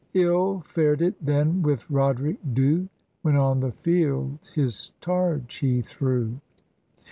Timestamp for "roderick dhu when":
1.87-3.35